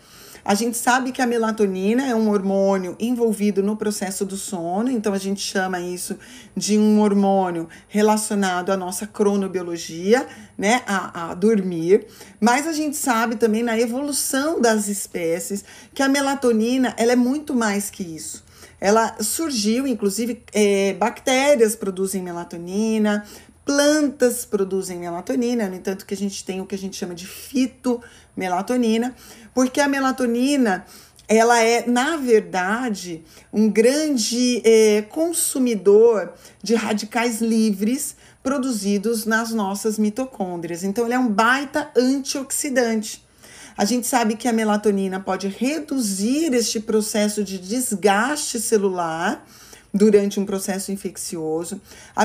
A 0.47 0.53
gente 0.53 0.77
sabe 0.77 1.11
que 1.11 1.21
a 1.21 1.27
melatonina 1.27 2.07
é 2.07 2.15
um 2.15 2.29
hormônio 2.29 2.95
envolvido 3.01 3.61
no 3.61 3.75
processo 3.75 4.25
do 4.25 4.37
sono, 4.37 4.89
então 4.89 5.11
a 5.13 5.17
gente 5.17 5.41
chama 5.41 5.81
isso 5.81 6.17
de 6.55 6.79
um 6.79 7.01
hormônio 7.01 7.67
relacionado 7.89 8.69
à 8.69 8.77
nossa 8.77 9.05
cronobiologia, 9.05 10.25
né, 10.57 10.83
a, 10.87 11.31
a 11.31 11.33
dormir. 11.33 12.07
Mas 12.39 12.65
a 12.65 12.71
gente 12.71 12.95
sabe 12.95 13.35
também 13.35 13.61
na 13.61 13.77
evolução 13.77 14.61
das 14.61 14.87
espécies 14.87 15.65
que 15.93 16.01
a 16.01 16.07
melatonina 16.07 16.93
ela 16.95 17.11
é 17.11 17.17
muito 17.17 17.53
mais 17.53 17.89
que 17.89 18.01
isso. 18.01 18.47
Ela 18.79 19.17
surgiu, 19.21 19.85
inclusive, 19.85 20.43
é, 20.53 20.93
bactérias 20.93 21.75
produzem 21.75 22.21
melatonina, 22.21 23.25
plantas 23.67 24.45
produzem 24.45 24.97
melatonina, 24.97 25.67
no 25.67 25.75
entanto 25.75 26.05
que 26.05 26.13
a 26.13 26.17
gente 26.17 26.43
tem 26.45 26.61
o 26.61 26.65
que 26.65 26.73
a 26.73 26.77
gente 26.77 26.95
chama 26.95 27.13
de 27.13 27.27
fitomelatonina, 27.27 29.13
porque 29.53 29.81
a 29.81 29.89
melatonina 29.89 30.85
ela 31.27 31.61
é, 31.61 31.85
na 31.85 32.15
verdade, 32.15 33.21
um 33.51 33.69
grande 33.69 34.61
é, 34.63 35.01
consumidor 35.01 36.33
de 36.63 36.73
radicais 36.73 37.41
livres 37.41 38.15
produzidos 38.41 39.25
nas 39.25 39.51
nossas 39.51 39.99
mitocôndrias. 39.99 40.83
Então, 40.83 41.03
ele 41.03 41.15
é 41.15 41.19
um 41.19 41.27
baita 41.27 41.91
antioxidante. 41.97 43.27
A 43.77 43.83
gente 43.83 44.07
sabe 44.07 44.37
que 44.37 44.47
a 44.47 44.53
melatonina 44.53 45.19
pode 45.19 45.49
reduzir 45.49 46.53
este 46.53 46.79
processo 46.79 47.43
de 47.43 47.59
desgaste 47.59 48.61
celular 48.61 49.45
durante 49.97 50.39
um 50.39 50.45
processo 50.45 50.91
infeccioso. 50.91 51.81
A, 52.15 52.23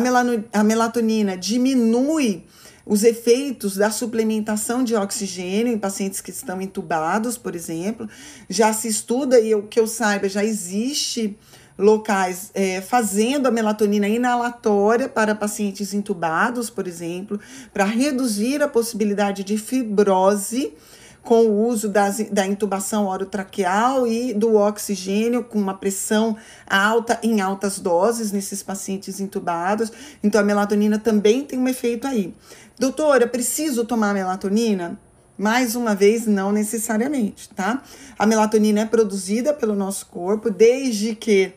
a 0.52 0.62
melatonina 0.62 1.36
diminui 1.36 2.44
os 2.84 3.04
efeitos 3.04 3.76
da 3.76 3.90
suplementação 3.90 4.82
de 4.82 4.94
oxigênio 4.94 5.72
em 5.72 5.78
pacientes 5.78 6.20
que 6.20 6.30
estão 6.30 6.60
entubados, 6.60 7.38
por 7.38 7.54
exemplo. 7.54 8.08
Já 8.48 8.72
se 8.72 8.88
estuda, 8.88 9.40
e 9.40 9.54
o 9.54 9.62
que 9.62 9.80
eu 9.80 9.86
saiba, 9.86 10.28
já 10.28 10.44
existe 10.44 11.36
locais 11.78 12.50
é, 12.54 12.80
fazendo 12.80 13.46
a 13.46 13.50
melatonina 13.50 14.06
inalatória 14.06 15.08
para 15.08 15.34
pacientes 15.34 15.94
entubados, 15.94 16.68
por 16.68 16.86
exemplo, 16.86 17.40
para 17.72 17.84
reduzir 17.84 18.62
a 18.62 18.68
possibilidade 18.68 19.42
de 19.42 19.56
fibrose 19.56 20.74
com 21.22 21.46
o 21.46 21.66
uso 21.66 21.88
das, 21.88 22.18
da 22.30 22.46
intubação 22.46 23.06
orotraqueal 23.06 24.06
e 24.06 24.34
do 24.34 24.56
oxigênio 24.56 25.44
com 25.44 25.58
uma 25.58 25.74
pressão 25.74 26.36
alta 26.66 27.18
em 27.22 27.40
altas 27.40 27.78
doses 27.78 28.32
nesses 28.32 28.62
pacientes 28.62 29.20
intubados. 29.20 29.92
Então, 30.22 30.40
a 30.40 30.44
melatonina 30.44 30.98
também 30.98 31.44
tem 31.44 31.58
um 31.58 31.68
efeito 31.68 32.06
aí. 32.06 32.34
Doutora, 32.78 33.26
preciso 33.26 33.84
tomar 33.84 34.12
melatonina? 34.12 34.98
Mais 35.38 35.74
uma 35.76 35.94
vez, 35.94 36.26
não 36.26 36.52
necessariamente, 36.52 37.48
tá? 37.50 37.82
A 38.18 38.26
melatonina 38.26 38.80
é 38.80 38.84
produzida 38.84 39.54
pelo 39.54 39.74
nosso 39.74 40.06
corpo 40.06 40.50
desde 40.50 41.14
que 41.14 41.52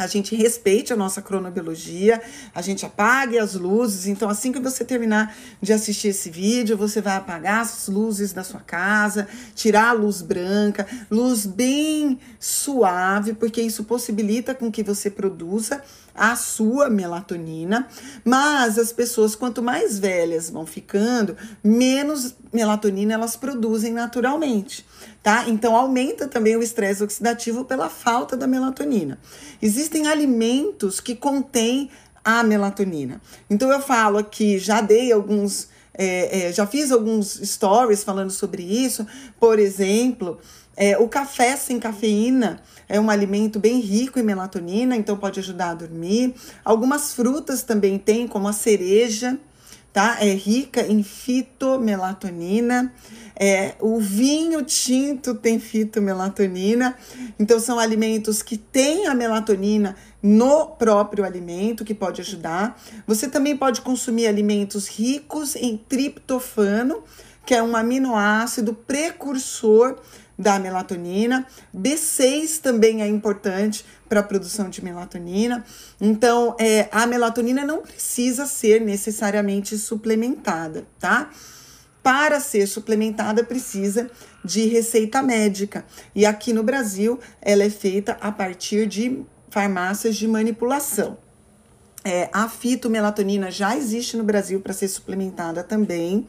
a 0.00 0.06
gente 0.06 0.34
respeite 0.34 0.94
a 0.94 0.96
nossa 0.96 1.20
cronobiologia, 1.20 2.22
a 2.54 2.62
gente 2.62 2.86
apague 2.86 3.38
as 3.38 3.54
luzes. 3.54 4.06
Então, 4.06 4.30
assim 4.30 4.50
que 4.50 4.58
você 4.58 4.82
terminar 4.82 5.36
de 5.60 5.74
assistir 5.74 6.08
esse 6.08 6.30
vídeo, 6.30 6.74
você 6.74 7.02
vai 7.02 7.16
apagar 7.16 7.60
as 7.60 7.86
luzes 7.86 8.32
da 8.32 8.42
sua 8.42 8.60
casa, 8.60 9.28
tirar 9.54 9.90
a 9.90 9.92
luz 9.92 10.22
branca, 10.22 10.86
luz 11.10 11.44
bem 11.44 12.18
suave, 12.38 13.34
porque 13.34 13.60
isso 13.60 13.84
possibilita 13.84 14.54
com 14.54 14.72
que 14.72 14.82
você 14.82 15.10
produza 15.10 15.82
a 16.14 16.36
sua 16.36 16.88
melatonina. 16.90 17.86
Mas 18.24 18.78
as 18.78 18.92
pessoas, 18.92 19.34
quanto 19.34 19.62
mais 19.62 19.98
velhas 19.98 20.50
vão 20.50 20.66
ficando, 20.66 21.36
menos 21.62 22.34
melatonina 22.52 23.14
elas 23.14 23.36
produzem 23.36 23.92
naturalmente 23.92 24.84
tá? 25.22 25.44
Então 25.48 25.76
aumenta 25.76 26.26
também 26.26 26.56
o 26.56 26.62
estresse 26.62 27.02
oxidativo 27.02 27.64
pela 27.64 27.88
falta 27.88 28.36
da 28.36 28.46
melatonina. 28.46 29.18
Existem 29.60 30.06
alimentos 30.06 31.00
que 31.00 31.14
contêm 31.14 31.90
a 32.24 32.42
melatonina. 32.42 33.20
Então 33.48 33.70
eu 33.70 33.80
falo 33.80 34.18
aqui, 34.18 34.58
já 34.58 34.80
dei 34.80 35.12
alguns, 35.12 35.68
é, 35.94 36.48
é, 36.48 36.52
já 36.52 36.66
fiz 36.66 36.92
alguns 36.92 37.40
stories 37.42 38.04
falando 38.04 38.30
sobre 38.30 38.62
isso. 38.62 39.06
Por 39.38 39.58
exemplo, 39.58 40.38
é, 40.76 40.96
o 40.96 41.08
café 41.08 41.56
sem 41.56 41.78
cafeína 41.78 42.62
é 42.88 42.98
um 42.98 43.10
alimento 43.10 43.58
bem 43.58 43.80
rico 43.80 44.18
em 44.18 44.22
melatonina, 44.22 44.96
então 44.96 45.16
pode 45.16 45.40
ajudar 45.40 45.70
a 45.70 45.74
dormir. 45.74 46.34
Algumas 46.64 47.12
frutas 47.12 47.62
também 47.62 47.98
tem, 47.98 48.26
como 48.26 48.48
a 48.48 48.52
cereja, 48.52 49.38
tá? 49.92 50.18
É 50.20 50.32
rica 50.32 50.82
em 50.82 51.02
fitomelatonina. 51.02 52.92
É, 53.38 53.74
o 53.80 53.98
vinho 53.98 54.62
tinto 54.62 55.34
tem 55.34 55.58
fitomelatonina. 55.58 56.96
Então, 57.38 57.58
são 57.58 57.78
alimentos 57.78 58.42
que 58.42 58.56
têm 58.56 59.06
a 59.06 59.14
melatonina 59.14 59.96
no 60.22 60.66
próprio 60.66 61.24
alimento, 61.24 61.84
que 61.84 61.94
pode 61.94 62.20
ajudar. 62.20 62.78
Você 63.06 63.28
também 63.28 63.56
pode 63.56 63.80
consumir 63.80 64.26
alimentos 64.26 64.86
ricos 64.86 65.56
em 65.56 65.76
triptofano, 65.76 67.02
que 67.46 67.54
é 67.54 67.62
um 67.62 67.74
aminoácido 67.74 68.74
precursor 68.74 69.96
da 70.38 70.58
melatonina. 70.58 71.46
B6 71.76 72.60
também 72.60 73.02
é 73.02 73.06
importante 73.06 73.84
para 74.10 74.20
a 74.20 74.24
produção 74.24 74.68
de 74.68 74.84
melatonina. 74.84 75.64
Então, 76.00 76.56
é, 76.58 76.88
a 76.90 77.06
melatonina 77.06 77.64
não 77.64 77.80
precisa 77.80 78.44
ser 78.44 78.80
necessariamente 78.80 79.78
suplementada, 79.78 80.84
tá? 80.98 81.30
Para 82.02 82.40
ser 82.40 82.66
suplementada, 82.66 83.44
precisa 83.44 84.10
de 84.44 84.66
receita 84.66 85.22
médica. 85.22 85.84
E 86.12 86.26
aqui 86.26 86.52
no 86.52 86.64
Brasil, 86.64 87.20
ela 87.40 87.62
é 87.62 87.70
feita 87.70 88.18
a 88.20 88.32
partir 88.32 88.86
de 88.88 89.22
farmácias 89.48 90.16
de 90.16 90.26
manipulação. 90.26 91.16
É, 92.02 92.30
a 92.32 92.48
fitomelatonina 92.48 93.50
já 93.50 93.76
existe 93.76 94.16
no 94.16 94.24
Brasil 94.24 94.60
para 94.60 94.72
ser 94.72 94.88
suplementada 94.88 95.62
também. 95.62 96.26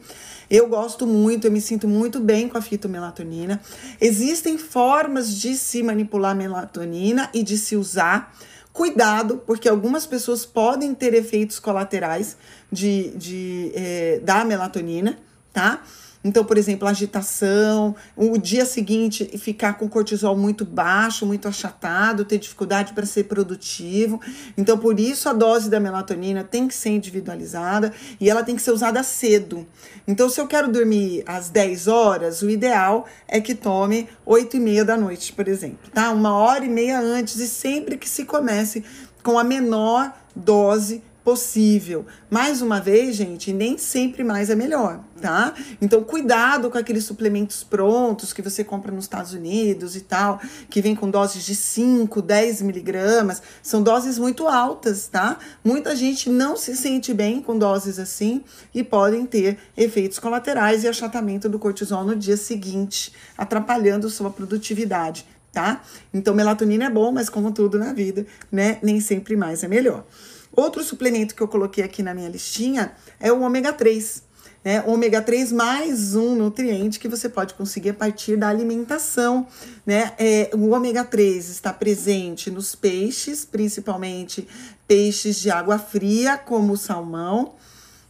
Eu 0.50 0.68
gosto 0.68 1.06
muito, 1.06 1.46
eu 1.46 1.52
me 1.52 1.62
sinto 1.62 1.88
muito 1.88 2.20
bem 2.20 2.46
com 2.46 2.58
a 2.58 2.62
fitomelatonina. 2.62 3.58
Existem 3.98 4.58
formas 4.58 5.34
de 5.34 5.56
se 5.56 5.82
manipular 5.82 6.36
melatonina 6.36 7.30
e 7.32 7.42
de 7.42 7.56
se 7.56 7.74
usar. 7.74 8.36
Cuidado, 8.70 9.42
porque 9.46 9.68
algumas 9.68 10.06
pessoas 10.06 10.44
podem 10.44 10.94
ter 10.94 11.14
efeitos 11.14 11.58
colaterais 11.58 12.36
de, 12.70 13.10
de, 13.16 13.72
é, 13.74 14.20
da 14.22 14.44
melatonina, 14.44 15.18
tá? 15.52 15.82
Então, 16.24 16.44
por 16.44 16.56
exemplo, 16.56 16.86
agitação, 16.86 17.96
o 18.16 18.38
dia 18.38 18.64
seguinte 18.64 19.24
ficar 19.38 19.74
com 19.74 19.88
cortisol 19.88 20.36
muito 20.36 20.64
baixo, 20.64 21.26
muito 21.26 21.48
achatado, 21.48 22.24
ter 22.24 22.38
dificuldade 22.38 22.92
para 22.92 23.04
ser 23.04 23.24
produtivo. 23.24 24.20
Então, 24.56 24.78
por 24.78 25.00
isso 25.00 25.28
a 25.28 25.32
dose 25.32 25.68
da 25.68 25.80
melatonina 25.80 26.44
tem 26.44 26.68
que 26.68 26.74
ser 26.74 26.90
individualizada 26.90 27.92
e 28.20 28.30
ela 28.30 28.44
tem 28.44 28.54
que 28.54 28.62
ser 28.62 28.70
usada 28.70 29.02
cedo. 29.02 29.66
Então, 30.06 30.28
se 30.28 30.40
eu 30.40 30.46
quero 30.46 30.70
dormir 30.70 31.24
às 31.26 31.48
10 31.48 31.88
horas, 31.88 32.42
o 32.42 32.50
ideal 32.50 33.06
é 33.26 33.40
que 33.40 33.54
tome 33.54 34.08
8 34.24 34.56
e 34.56 34.60
meia 34.60 34.84
da 34.84 34.96
noite, 34.96 35.32
por 35.32 35.48
exemplo, 35.48 35.90
tá? 35.92 36.10
Uma 36.10 36.34
hora 36.34 36.64
e 36.64 36.68
meia 36.68 37.00
antes 37.00 37.36
e 37.36 37.48
sempre 37.48 37.96
que 37.96 38.08
se 38.08 38.24
comece 38.24 38.84
com 39.22 39.38
a 39.38 39.44
menor 39.44 40.12
dose 40.34 41.02
possível. 41.24 42.04
Mais 42.28 42.60
uma 42.60 42.80
vez, 42.80 43.16
gente, 43.16 43.52
nem 43.52 43.78
sempre 43.78 44.24
mais 44.24 44.50
é 44.50 44.54
melhor, 44.54 45.00
tá? 45.20 45.54
Então, 45.80 46.02
cuidado 46.02 46.70
com 46.70 46.78
aqueles 46.78 47.04
suplementos 47.04 47.62
prontos 47.62 48.32
que 48.32 48.42
você 48.42 48.64
compra 48.64 48.92
nos 48.92 49.04
Estados 49.04 49.32
Unidos 49.32 49.94
e 49.94 50.00
tal, 50.00 50.40
que 50.68 50.82
vem 50.82 50.94
com 50.94 51.08
doses 51.08 51.44
de 51.44 51.54
5, 51.54 52.20
10 52.20 52.62
miligramas. 52.62 53.42
São 53.62 53.82
doses 53.82 54.18
muito 54.18 54.48
altas, 54.48 55.08
tá? 55.08 55.38
Muita 55.64 55.94
gente 55.94 56.28
não 56.28 56.56
se 56.56 56.76
sente 56.76 57.14
bem 57.14 57.40
com 57.40 57.56
doses 57.56 57.98
assim 57.98 58.42
e 58.74 58.82
podem 58.82 59.24
ter 59.24 59.58
efeitos 59.76 60.18
colaterais 60.18 60.82
e 60.82 60.88
achatamento 60.88 61.48
do 61.48 61.58
cortisol 61.58 62.04
no 62.04 62.16
dia 62.16 62.36
seguinte, 62.36 63.12
atrapalhando 63.38 64.10
sua 64.10 64.30
produtividade. 64.30 65.26
Tá? 65.52 65.82
Então, 66.14 66.34
melatonina 66.34 66.86
é 66.86 66.90
bom, 66.90 67.12
mas 67.12 67.28
como 67.28 67.52
tudo 67.52 67.78
na 67.78 67.92
vida, 67.92 68.26
né? 68.50 68.78
Nem 68.82 69.02
sempre 69.02 69.36
mais 69.36 69.62
é 69.62 69.68
melhor. 69.68 70.06
Outro 70.54 70.82
suplemento 70.82 71.34
que 71.34 71.42
eu 71.42 71.48
coloquei 71.48 71.82
aqui 71.82 72.02
na 72.02 72.12
minha 72.12 72.28
listinha 72.28 72.92
é 73.18 73.32
o 73.32 73.40
ômega 73.40 73.72
3. 73.72 74.22
Né? 74.64 74.82
O 74.82 74.92
ômega 74.92 75.20
3 75.20 75.50
mais 75.50 76.14
um 76.14 76.34
nutriente 76.36 77.00
que 77.00 77.08
você 77.08 77.28
pode 77.28 77.54
conseguir 77.54 77.90
a 77.90 77.94
partir 77.94 78.36
da 78.36 78.48
alimentação. 78.48 79.46
Né? 79.84 80.12
É, 80.18 80.50
o 80.54 80.70
ômega 80.70 81.04
3 81.04 81.48
está 81.48 81.72
presente 81.72 82.50
nos 82.50 82.74
peixes, 82.74 83.44
principalmente 83.44 84.46
peixes 84.86 85.40
de 85.40 85.50
água 85.50 85.78
fria, 85.78 86.36
como 86.36 86.74
o 86.74 86.76
salmão, 86.76 87.54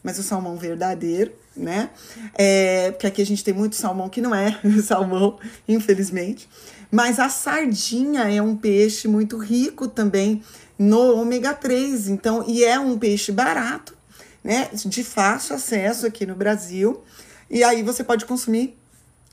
mas 0.03 0.19
o 0.19 0.23
salmão 0.23 0.57
verdadeiro, 0.57 1.33
né? 1.57 1.91
É, 2.35 2.91
porque 2.91 3.07
aqui 3.07 3.23
a 3.23 3.27
gente 3.27 3.45
tem 3.45 3.55
muito 3.55 3.77
salmão 3.77 4.09
que 4.09 4.21
não 4.21 4.35
é 4.35 4.59
salmão, 4.83 5.39
infelizmente. 5.69 6.49
Mas 6.91 7.19
a 7.19 7.29
sardinha 7.29 8.25
é 8.25 8.43
um 8.43 8.57
peixe 8.57 9.09
muito 9.09 9.39
rico 9.39 9.89
também 9.89 10.43
no 10.83 11.17
ômega 11.17 11.55
3. 11.55 12.09
Então, 12.09 12.45
e 12.47 12.65
é 12.65 12.79
um 12.79 12.99
peixe 12.99 13.31
barato, 13.31 13.97
né? 14.43 14.69
De 14.73 15.05
fácil 15.05 15.55
acesso 15.55 16.07
aqui 16.07 16.27
no 16.27 16.35
Brasil. 16.35 17.03
E 17.49 17.63
aí 17.63 17.83
você 17.83 18.03
pode 18.03 18.25
consumir 18.25 18.77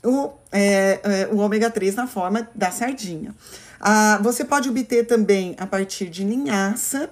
o, 0.04 0.30
é, 0.52 1.00
é, 1.02 1.28
o 1.32 1.38
ômega 1.38 1.70
3 1.70 1.94
na 1.96 2.06
forma 2.06 2.48
da 2.54 2.70
sardinha. 2.70 3.34
Ah, 3.80 4.20
você 4.22 4.44
pode 4.44 4.68
obter 4.68 5.06
também 5.06 5.56
a 5.58 5.66
partir 5.66 6.08
de 6.08 6.22
linhaça, 6.22 7.10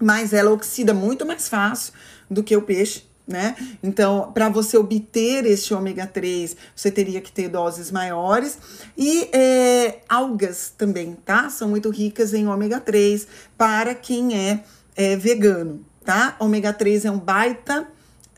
mas 0.00 0.32
ela 0.32 0.50
oxida 0.50 0.92
muito 0.92 1.24
mais 1.24 1.48
fácil 1.48 1.92
do 2.28 2.42
que 2.42 2.56
o 2.56 2.62
peixe 2.62 3.04
né? 3.30 3.54
Então, 3.82 4.30
para 4.32 4.48
você 4.48 4.76
obter 4.76 5.46
este 5.46 5.72
ômega 5.72 6.06
3, 6.06 6.56
você 6.74 6.90
teria 6.90 7.20
que 7.20 7.30
ter 7.30 7.48
doses 7.48 7.88
maiores. 7.90 8.58
E 8.98 9.28
é, 9.32 10.00
algas 10.08 10.74
também, 10.76 11.16
tá? 11.24 11.48
São 11.48 11.68
muito 11.68 11.88
ricas 11.90 12.34
em 12.34 12.48
ômega 12.48 12.80
3 12.80 13.28
para 13.56 13.94
quem 13.94 14.36
é, 14.36 14.64
é 14.96 15.14
vegano, 15.16 15.84
tá? 16.04 16.34
Ômega 16.40 16.72
3 16.72 17.04
é 17.04 17.10
um 17.10 17.18
baita 17.18 17.86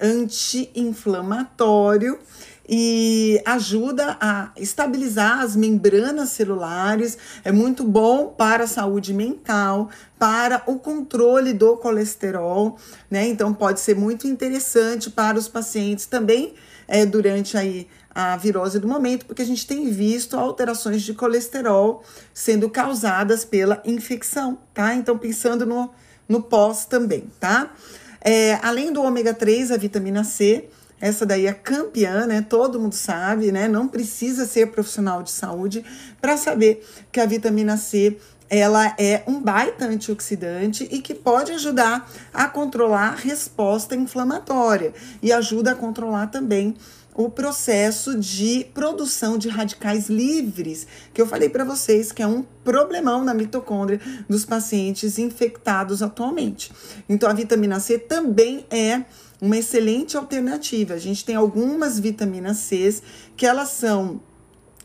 anti-inflamatório 0.00 2.18
e 2.68 3.42
ajuda 3.44 4.16
a 4.20 4.52
estabilizar 4.56 5.40
as 5.40 5.56
membranas 5.56 6.30
celulares, 6.30 7.18
é 7.44 7.50
muito 7.50 7.84
bom 7.84 8.28
para 8.28 8.64
a 8.64 8.66
saúde 8.68 9.12
mental, 9.12 9.90
para 10.18 10.62
o 10.66 10.78
controle 10.78 11.52
do 11.52 11.76
colesterol, 11.76 12.78
né? 13.10 13.26
Então 13.26 13.52
pode 13.52 13.80
ser 13.80 13.96
muito 13.96 14.26
interessante 14.26 15.10
para 15.10 15.38
os 15.38 15.48
pacientes 15.48 16.06
também 16.06 16.54
é, 16.86 17.04
durante 17.04 17.56
aí 17.56 17.88
a 18.14 18.36
virose 18.36 18.78
do 18.78 18.86
momento, 18.86 19.24
porque 19.24 19.42
a 19.42 19.46
gente 19.46 19.66
tem 19.66 19.90
visto 19.90 20.36
alterações 20.36 21.02
de 21.02 21.14
colesterol 21.14 22.04
sendo 22.34 22.68
causadas 22.68 23.44
pela 23.44 23.82
infecção, 23.84 24.58
tá? 24.74 24.94
Então 24.94 25.16
pensando 25.16 25.64
no, 25.64 25.90
no 26.28 26.42
pós 26.42 26.84
também, 26.84 27.28
tá? 27.40 27.72
É, 28.20 28.54
além 28.62 28.92
do 28.92 29.02
ômega 29.02 29.34
3, 29.34 29.72
a 29.72 29.76
vitamina 29.76 30.22
C, 30.22 30.68
essa 31.02 31.26
daí 31.26 31.48
é 31.48 31.52
campeã, 31.52 32.28
né? 32.28 32.46
Todo 32.48 32.78
mundo 32.78 32.94
sabe, 32.94 33.50
né? 33.50 33.66
Não 33.66 33.88
precisa 33.88 34.46
ser 34.46 34.68
profissional 34.68 35.20
de 35.20 35.32
saúde 35.32 35.84
para 36.20 36.36
saber 36.36 36.86
que 37.10 37.18
a 37.18 37.26
vitamina 37.26 37.76
C 37.76 38.16
ela 38.48 38.94
é 38.96 39.24
um 39.26 39.40
baita 39.42 39.86
antioxidante 39.86 40.86
e 40.92 41.00
que 41.00 41.12
pode 41.12 41.50
ajudar 41.52 42.08
a 42.32 42.46
controlar 42.46 43.14
a 43.14 43.16
resposta 43.16 43.96
inflamatória 43.96 44.92
e 45.20 45.32
ajuda 45.32 45.72
a 45.72 45.74
controlar 45.74 46.28
também 46.28 46.76
o 47.14 47.28
processo 47.28 48.16
de 48.16 48.64
produção 48.72 49.36
de 49.36 49.48
radicais 49.48 50.08
livres, 50.08 50.86
que 51.12 51.20
eu 51.20 51.26
falei 51.26 51.48
para 51.48 51.64
vocês 51.64 52.12
que 52.12 52.22
é 52.22 52.26
um 52.26 52.44
problemão 52.62 53.24
na 53.24 53.34
mitocôndria 53.34 54.00
dos 54.28 54.44
pacientes 54.44 55.18
infectados 55.18 56.00
atualmente. 56.00 56.70
Então 57.08 57.28
a 57.28 57.34
vitamina 57.34 57.80
C 57.80 57.98
também 57.98 58.64
é 58.70 59.02
uma 59.42 59.56
excelente 59.56 60.16
alternativa. 60.16 60.94
A 60.94 60.98
gente 60.98 61.24
tem 61.24 61.34
algumas 61.34 61.98
vitaminas 61.98 62.58
C 62.58 63.02
que 63.36 63.44
elas 63.44 63.70
são 63.70 64.20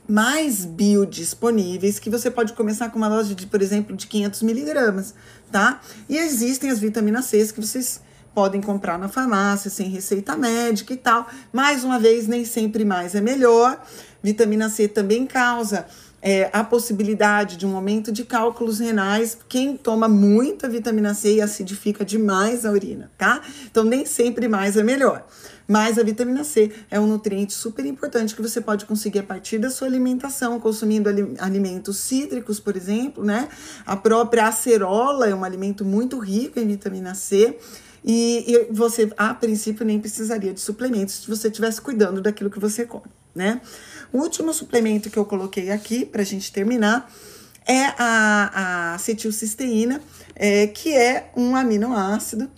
mais 0.10 0.66
biodisponíveis, 0.66 2.00
que 2.00 2.10
você 2.10 2.32
pode 2.32 2.54
começar 2.54 2.90
com 2.90 2.98
uma 2.98 3.08
dose 3.08 3.36
de, 3.36 3.46
por 3.46 3.62
exemplo, 3.62 3.96
de 3.96 4.08
500 4.08 4.42
miligramas, 4.42 5.14
tá? 5.52 5.80
E 6.10 6.18
existem 6.18 6.72
as 6.72 6.80
vitaminas 6.80 7.26
C 7.26 7.46
que 7.54 7.62
vocês 7.62 8.02
podem 8.34 8.60
comprar 8.60 8.98
na 8.98 9.08
farmácia 9.08 9.70
sem 9.70 9.90
receita 9.90 10.36
médica 10.36 10.92
e 10.92 10.98
tal. 10.98 11.28
Mais 11.54 11.84
uma 11.84 12.00
vez, 12.00 12.28
nem 12.28 12.44
sempre 12.44 12.84
mais 12.84 13.14
é 13.14 13.22
melhor. 13.22 13.80
Vitamina 14.24 14.70
C 14.70 14.88
também 14.88 15.28
causa 15.28 15.86
é, 16.22 16.50
a 16.52 16.64
possibilidade 16.64 17.58
de 17.58 17.66
um 17.66 17.76
aumento 17.76 18.12
de 18.12 18.24
cálculos 18.24 18.80
renais. 18.80 19.38
Quem 19.48 19.78
toma 19.78 20.08
muita 20.08 20.68
vitamina 20.68 21.14
C 21.14 21.36
e 21.36 21.42
acidifica 21.42 22.04
demais 22.04 22.66
a 22.66 22.72
urina, 22.72 23.12
tá? 23.18 23.42
Então, 23.70 23.84
nem 23.84 24.06
sempre 24.06 24.48
mais 24.48 24.78
é 24.78 24.84
melhor. 24.84 25.26
Mas 25.68 26.00
a 26.00 26.04
vitamina 26.04 26.44
C 26.46 26.72
é 26.90 27.00
um 27.00 27.06
nutriente 27.06 27.54
super 27.54 27.86
importante 27.86 28.34
que 28.34 28.42
você 28.42 28.62
pode 28.62 28.86
conseguir 28.86 29.20
a 29.20 29.24
partir 29.24 29.58
da 29.58 29.70
sua 29.70 29.88
alimentação, 29.88 30.60
consumindo 30.60 31.10
alimentos 31.40 31.98
cítricos, 31.98 32.60
por 32.60 32.78
exemplo, 32.78 33.24
né? 33.24 33.50
A 33.86 33.98
própria 33.98 34.48
acerola 34.48 35.28
é 35.28 35.36
um 35.36 35.44
alimento 35.44 35.84
muito 35.84 36.18
rico 36.20 36.58
em 36.58 36.68
vitamina 36.68 37.14
C. 37.14 37.58
E, 38.04 38.46
e 38.48 38.68
você, 38.72 39.12
a 39.18 39.34
princípio, 39.34 39.86
nem 39.86 40.00
precisaria 40.00 40.54
de 40.54 40.60
suplementos 40.60 41.16
se 41.16 41.28
você 41.28 41.48
estivesse 41.48 41.82
cuidando 41.82 42.22
daquilo 42.22 42.50
que 42.50 42.60
você 42.60 42.86
come, 42.86 43.12
né? 43.36 43.62
O 44.12 44.20
último 44.20 44.54
suplemento 44.54 45.10
que 45.10 45.18
eu 45.18 45.26
coloquei 45.26 45.72
aqui, 45.72 46.06
para 46.06 46.22
a 46.22 46.26
gente 46.26 46.52
terminar, 46.52 47.12
é 47.66 47.86
a, 47.98 48.52
a 48.54 48.96
acetilcisteína, 48.96 50.02
é, 50.36 50.68
que 50.68 50.94
é 50.94 51.32
um 51.36 51.56
aminoácido 51.56 52.50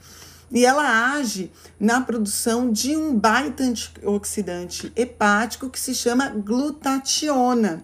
e 0.51 0.65
ela 0.65 1.13
age 1.13 1.51
na 1.79 2.01
produção 2.01 2.71
de 2.71 2.95
um 2.95 3.17
baita 3.17 3.63
antioxidante 3.63 4.91
hepático 4.95 5.69
que 5.69 5.79
se 5.79 5.93
chama 5.93 6.29
glutationa, 6.29 7.83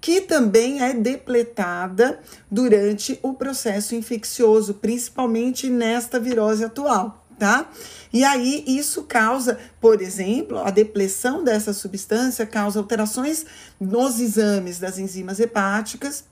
que 0.00 0.20
também 0.20 0.82
é 0.82 0.94
depletada 0.94 2.20
durante 2.50 3.18
o 3.22 3.34
processo 3.34 3.94
infeccioso, 3.94 4.74
principalmente 4.74 5.68
nesta 5.68 6.18
virose 6.18 6.64
atual, 6.64 7.26
tá? 7.38 7.68
E 8.12 8.24
aí 8.24 8.64
isso 8.66 9.02
causa, 9.04 9.58
por 9.80 10.00
exemplo, 10.00 10.58
a 10.58 10.70
depressão 10.70 11.44
dessa 11.44 11.72
substância 11.72 12.46
causa 12.46 12.78
alterações 12.78 13.44
nos 13.78 14.18
exames 14.18 14.78
das 14.78 14.98
enzimas 14.98 15.38
hepáticas, 15.38 16.24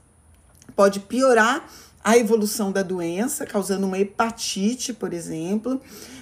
pode 0.74 1.00
piorar 1.00 1.68
a 2.02 2.16
evolução 2.16 2.72
da 2.72 2.82
doença, 2.82 3.44
causando 3.44 3.86
uma 3.86 3.98
hepatite, 3.98 4.94
por 4.94 5.12
exemplo, 5.12 5.80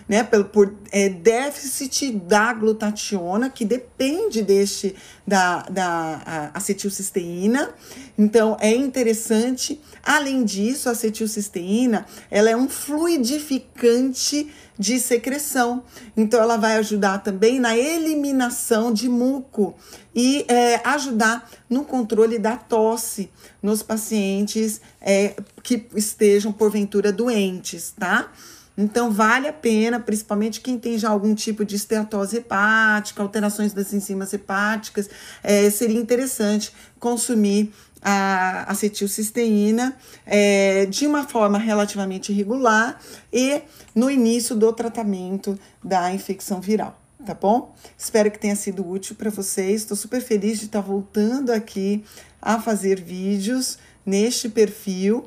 né, 0.08 0.22
por, 0.22 0.44
por 0.44 0.74
é, 0.92 1.08
déficit 1.08 2.12
da 2.12 2.52
glutationa, 2.52 3.50
que 3.50 3.64
depende 3.64 4.42
deste 4.42 4.94
da, 5.26 5.62
da 5.62 6.50
acetilcisteína. 6.54 7.70
Então, 8.16 8.56
é 8.60 8.70
interessante. 8.74 9.80
Além 10.02 10.44
disso, 10.44 10.88
a 10.88 10.92
acetilcisteína, 10.92 12.06
ela 12.30 12.48
é 12.48 12.56
um 12.56 12.68
fluidificante 12.68 14.50
de 14.78 15.00
secreção. 15.00 15.82
Então, 16.16 16.40
ela 16.40 16.56
vai 16.56 16.76
ajudar 16.76 17.18
também 17.18 17.58
na 17.58 17.76
eliminação 17.76 18.92
de 18.92 19.08
muco 19.08 19.74
e 20.14 20.44
é, 20.48 20.80
ajudar 20.84 21.50
no 21.68 21.84
controle 21.84 22.38
da 22.38 22.56
tosse 22.56 23.30
nos 23.60 23.82
pacientes 23.82 24.80
é, 25.00 25.34
que 25.62 25.86
estejam, 25.96 26.52
porventura, 26.52 27.12
doentes, 27.12 27.92
tá? 27.98 28.30
Então, 28.76 29.10
vale 29.10 29.48
a 29.48 29.52
pena, 29.52 29.98
principalmente 29.98 30.60
quem 30.60 30.78
tem 30.78 30.98
já 30.98 31.08
algum 31.08 31.34
tipo 31.34 31.64
de 31.64 31.76
esteatose 31.76 32.36
hepática, 32.36 33.22
alterações 33.22 33.72
das 33.72 33.92
enzimas 33.92 34.32
hepáticas, 34.32 35.08
é, 35.42 35.70
seria 35.70 35.98
interessante 35.98 36.72
consumir 36.98 37.72
a 38.02 38.70
acetilcisteína 38.70 39.96
é, 40.24 40.86
de 40.86 41.06
uma 41.06 41.26
forma 41.26 41.58
relativamente 41.58 42.32
regular 42.32 43.00
e 43.32 43.62
no 43.94 44.10
início 44.10 44.54
do 44.54 44.72
tratamento 44.72 45.58
da 45.82 46.12
infecção 46.12 46.60
viral, 46.60 47.00
tá 47.24 47.34
bom? 47.34 47.74
Espero 47.98 48.30
que 48.30 48.38
tenha 48.38 48.54
sido 48.54 48.88
útil 48.88 49.16
para 49.16 49.30
vocês. 49.30 49.80
Estou 49.80 49.96
super 49.96 50.20
feliz 50.20 50.60
de 50.60 50.66
estar 50.66 50.82
voltando 50.82 51.50
aqui 51.50 52.04
a 52.40 52.60
fazer 52.60 53.00
vídeos 53.00 53.78
neste 54.04 54.48
perfil 54.48 55.26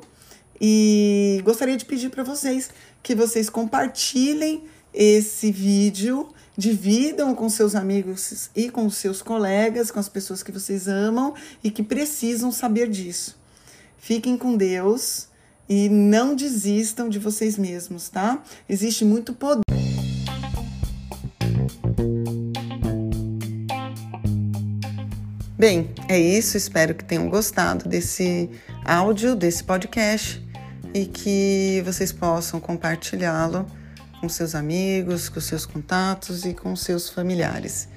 e 0.60 1.40
gostaria 1.44 1.76
de 1.76 1.84
pedir 1.84 2.10
para 2.10 2.22
vocês 2.22 2.70
que 3.02 3.14
vocês 3.14 3.48
compartilhem 3.48 4.64
esse 4.92 5.52
vídeo, 5.52 6.28
dividam 6.56 7.34
com 7.34 7.48
seus 7.48 7.74
amigos 7.74 8.50
e 8.54 8.70
com 8.70 8.90
seus 8.90 9.22
colegas, 9.22 9.90
com 9.90 10.00
as 10.00 10.08
pessoas 10.08 10.42
que 10.42 10.52
vocês 10.52 10.88
amam 10.88 11.34
e 11.62 11.70
que 11.70 11.82
precisam 11.82 12.50
saber 12.50 12.88
disso. 12.88 13.38
Fiquem 13.96 14.36
com 14.36 14.56
Deus 14.56 15.28
e 15.68 15.88
não 15.88 16.34
desistam 16.34 17.08
de 17.08 17.18
vocês 17.18 17.56
mesmos, 17.56 18.08
tá? 18.08 18.42
Existe 18.68 19.04
muito 19.04 19.32
poder. 19.32 19.62
Bem, 25.56 25.90
é 26.08 26.18
isso. 26.18 26.56
Espero 26.56 26.94
que 26.94 27.04
tenham 27.04 27.28
gostado 27.28 27.88
desse 27.88 28.48
áudio, 28.84 29.36
desse 29.36 29.62
podcast 29.62 30.49
e 30.92 31.06
que 31.06 31.82
vocês 31.84 32.12
possam 32.12 32.60
compartilhá-lo 32.60 33.66
com 34.20 34.28
seus 34.28 34.54
amigos, 34.54 35.28
com 35.28 35.40
seus 35.40 35.64
contatos 35.64 36.44
e 36.44 36.52
com 36.52 36.74
seus 36.76 37.08
familiares. 37.08 37.88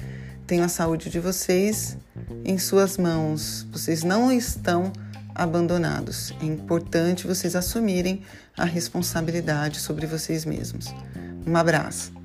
Tenho 0.48 0.64
a 0.64 0.70
saúde 0.70 1.10
de 1.10 1.20
vocês 1.20 1.98
em 2.46 2.58
suas 2.58 2.98
mãos. 2.98 3.66
Vocês 3.72 4.04
não 4.04 4.32
estão 4.32 4.92
abandonados. 5.36 6.34
É 6.42 6.46
importante 6.46 7.28
vocês 7.28 7.56
assumirem 7.56 8.22
a 8.58 8.66
responsabilidade 8.66 9.80
sobre 9.80 10.06
vocês 10.06 10.46
mesmos. 10.46 10.94
Um 11.46 11.56
abraço. 11.58 12.23